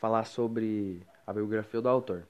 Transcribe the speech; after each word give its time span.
falar 0.00 0.24
sobre 0.24 1.02
a 1.26 1.32
biografia 1.32 1.80
do 1.80 1.88
autor. 1.88 2.22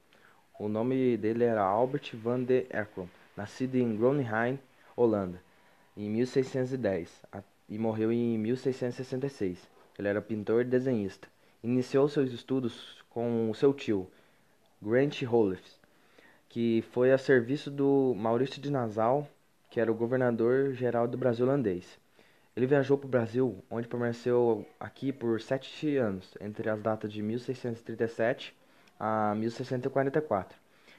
O 0.59 0.69
nome 0.69 1.17
dele 1.17 1.45
era 1.45 1.63
Albert 1.63 2.17
van 2.17 2.43
der 2.43 2.67
Erckrom, 2.69 3.07
nascido 3.37 3.77
em 3.77 3.97
Groningen, 3.97 4.59
Holanda, 4.97 5.41
em 5.97 6.11
1610 6.11 7.23
e 7.69 7.79
morreu 7.79 8.11
em 8.13 8.37
1666. 8.37 9.71
Ele 9.97 10.09
era 10.09 10.21
pintor 10.21 10.63
e 10.63 10.65
desenhista. 10.65 11.29
Iniciou 11.63 12.09
seus 12.09 12.33
estudos 12.33 13.05
com 13.09 13.53
seu 13.55 13.73
tio, 13.73 14.11
Grant 14.83 15.23
Hollis, 15.23 15.79
que 16.49 16.83
foi 16.91 17.13
a 17.13 17.19
serviço 17.19 17.71
do 17.71 18.15
Maurício 18.17 18.61
de 18.61 18.71
Nassau, 18.71 19.29
que 19.71 19.79
era 19.79 19.93
o 19.93 19.95
governador-geral 19.95 21.07
do 21.07 21.17
Brasil 21.17 21.47
holandês. 21.47 21.99
Ele 22.57 22.67
viajou 22.67 22.99
para 22.99 23.07
o 23.07 23.11
Brasil, 23.11 23.65
onde 23.71 23.87
permaneceu 23.87 24.67
aqui 24.79 25.13
por 25.13 25.41
sete 25.41 25.97
anos, 25.97 26.37
entre 26.41 26.69
as 26.69 26.81
datas 26.81 27.13
de 27.13 27.23
1637 27.23 28.55
a 28.99 29.35
1644. 29.37 30.59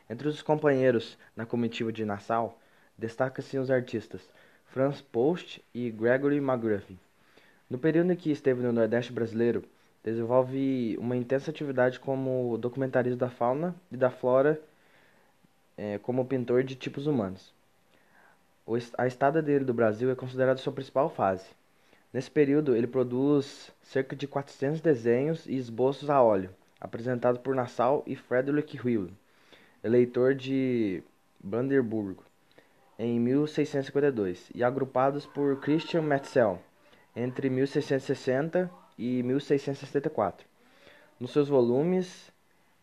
Entre 0.10 0.28
os 0.28 0.42
companheiros 0.42 1.18
na 1.36 1.46
comitiva 1.46 1.92
de 1.92 2.06
Nassau, 2.06 2.60
destacam-se 2.98 3.58
os 3.58 3.70
artistas 3.70 4.22
Franz 4.66 5.02
Post 5.02 5.64
e 5.74 5.92
Gregory 5.92 6.38
McGruffin. 6.38 6.98
No 7.70 7.78
período 7.78 8.14
em 8.14 8.16
que 8.16 8.32
esteve 8.32 8.64
no 8.64 8.72
Nordeste 8.72 9.12
brasileiro, 9.12 9.64
desenvolve 10.04 10.98
uma 11.00 11.16
intensa 11.16 11.52
atividade 11.52 12.00
como 12.00 12.58
documentarista 12.58 13.18
da 13.18 13.30
fauna 13.30 13.76
e 13.92 13.98
da 13.98 14.10
flora, 14.10 14.60
é, 15.78 15.98
como 15.98 16.26
pintor 16.26 16.64
de 16.64 16.76
tipos 16.76 17.08
humanos. 17.08 17.54
A 18.98 19.08
estada 19.08 19.42
dele 19.42 19.66
do 19.66 19.74
Brasil 19.74 20.10
é 20.12 20.16
considerada 20.16 20.60
sua 20.60 20.72
principal 20.72 21.10
fase. 21.10 21.46
Nesse 22.14 22.30
período, 22.30 22.76
ele 22.76 22.88
produz 22.88 23.72
cerca 23.82 24.16
de 24.16 24.28
400 24.28 24.82
desenhos 24.82 25.46
e 25.46 25.56
esboços 25.56 26.10
a 26.10 26.22
óleo, 26.22 26.50
apresentados 26.80 27.42
por 27.42 27.56
Nassau 27.56 28.04
e 28.06 28.16
Frederick 28.16 28.80
Will, 28.84 29.10
eleitor 29.84 30.36
de 30.36 31.02
Brandenburgo, 31.40 32.24
em 33.00 33.20
1652, 33.20 34.52
e 34.54 34.64
agrupados 34.64 35.26
por 35.26 35.60
Christian 35.60 36.04
Metzel, 36.04 36.62
entre 37.16 37.50
1660 37.50 38.70
e 38.98 39.24
1664. 39.24 40.46
Nos 41.20 41.32
seus 41.32 41.48
volumes, 41.48 42.32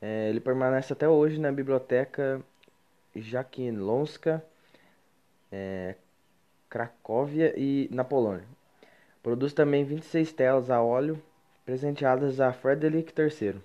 é, 0.00 0.28
ele 0.28 0.40
permanece 0.40 0.92
até 0.92 1.08
hoje 1.08 1.38
na 1.38 1.52
biblioteca 1.52 2.40
Jaquiellonska 3.14 4.44
é, 5.50 5.94
Cracóvia 6.68 7.54
e 7.56 7.88
na 7.90 8.04
Polônia. 8.04 8.44
Produz 9.22 9.52
também 9.52 9.84
26 9.84 10.32
telas 10.32 10.70
a 10.70 10.82
óleo 10.82 11.20
presenteadas 11.64 12.40
a 12.40 12.52
Frederick 12.52 13.12
III, 13.18 13.56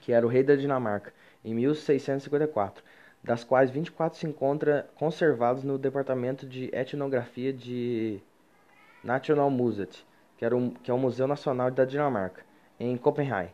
que 0.00 0.12
era 0.12 0.24
o 0.26 0.28
rei 0.28 0.42
da 0.42 0.54
Dinamarca, 0.54 1.12
em 1.44 1.54
1654, 1.54 2.84
das 3.22 3.42
quais 3.44 3.70
24 3.70 4.18
se 4.18 4.26
encontram 4.26 4.84
conservados 4.94 5.64
no 5.64 5.78
Departamento 5.78 6.46
de 6.46 6.70
Etnografia 6.72 7.52
de 7.52 8.20
National 9.02 9.50
Museum, 9.50 9.88
que, 10.36 10.44
era 10.44 10.56
um, 10.56 10.70
que 10.70 10.90
é 10.90 10.94
o 10.94 10.98
Museu 10.98 11.26
Nacional 11.26 11.70
da 11.70 11.84
Dinamarca, 11.84 12.44
em 12.78 12.96
Copenhague. 12.96 13.50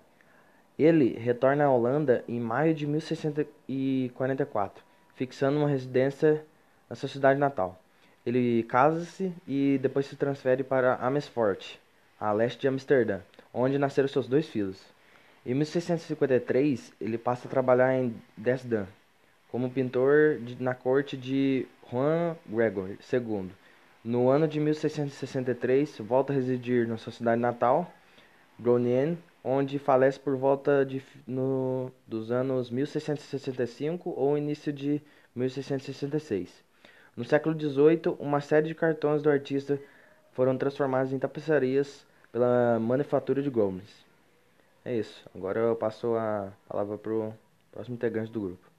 Ele 0.79 1.17
retorna 1.19 1.64
à 1.64 1.70
Holanda 1.70 2.25
em 2.27 2.41
maio 2.41 2.75
de 2.75 2.86
1644, 2.86 4.84
fixando 5.14 5.58
uma 5.58 5.69
residência 5.69 6.45
na 6.89 6.97
sua 6.97 7.09
cidade 7.09 7.39
natal. 7.39 7.81
Ele 8.25 8.63
casa-se 8.65 9.33
e 9.47 9.79
depois 9.83 10.07
se 10.07 10.17
transfere 10.17 10.65
para 10.65 10.97
Amersfoort, 10.97 11.81
a 12.19 12.33
leste 12.33 12.61
de 12.61 12.69
Amsterdã, 12.69 13.21
onde 13.53 13.79
nasceram 13.79 14.09
seus 14.09 14.27
dois 14.27 14.49
filhos. 14.49 14.81
Em 15.45 15.55
1653, 15.55 16.93
ele 17.01 17.19
passa 17.19 17.47
a 17.47 17.51
trabalhar 17.51 17.95
em 17.95 18.15
Dresden 18.37 18.87
como 19.51 19.71
pintor 19.71 20.39
de, 20.41 20.61
na 20.61 20.75
corte 20.75 21.17
de 21.17 21.67
Juan 21.91 22.37
Gregor 22.47 22.97
II. 23.13 23.51
No 24.03 24.29
ano 24.29 24.48
de 24.48 24.58
1663, 24.58 25.98
volta 25.98 26.33
a 26.33 26.37
residir 26.37 26.89
na 26.89 26.97
sua 26.97 27.13
cidade 27.13 27.41
natal, 27.41 27.92
Groningen, 28.58 29.19
onde 29.45 29.79
falece 29.79 30.19
por 30.19 30.37
volta 30.37 30.85
de, 30.85 31.03
no, 31.27 31.92
dos 32.07 32.33
anos 32.33 32.70
1665 32.70 34.11
ou 34.17 34.39
início 34.39 34.73
de 34.73 35.01
1666. 35.37 36.64
No 37.17 37.25
século 37.25 37.58
XVIII, 37.58 38.17
uma 38.19 38.41
série 38.41 38.69
de 38.69 38.75
cartões 38.75 39.23
do 39.23 39.30
artista 39.30 39.79
foram 40.33 40.58
transformados 40.58 41.13
em 41.13 41.19
tapeçarias 41.19 42.05
pela 42.33 42.79
manufatura 42.80 43.41
de 43.41 43.48
Gomes. 43.48 44.05
É 44.85 44.97
isso. 44.97 45.25
Agora 45.35 45.61
eu 45.61 45.77
passo 45.77 46.17
a 46.17 46.52
palavra 46.69 46.98
para 46.98 47.13
o 47.13 47.35
próximo 47.70 47.95
integrante 47.95 48.33
do 48.33 48.41
grupo. 48.41 48.73